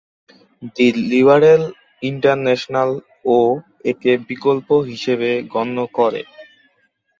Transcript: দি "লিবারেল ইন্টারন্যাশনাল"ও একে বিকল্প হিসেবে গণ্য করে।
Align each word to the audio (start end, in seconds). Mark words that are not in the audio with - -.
দি 0.75 0.87
"লিবারেল 1.09 1.63
ইন্টারন্যাশনাল"ও 2.01 3.37
একে 3.91 4.11
বিকল্প 4.29 4.67
হিসেবে 4.89 5.29
গণ্য 5.53 5.77
করে। 5.97 6.21